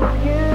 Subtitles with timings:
[0.00, 0.49] you.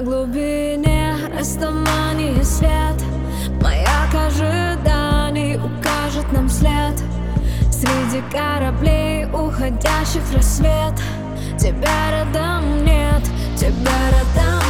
[0.00, 2.96] Глубине расставания свет.
[3.62, 6.94] Маяк ожиданий укажет нам след.
[7.70, 10.94] Среди кораблей, уходящих в рассвет.
[11.58, 13.22] Тебя рядом нет,
[13.56, 14.63] тебя рядом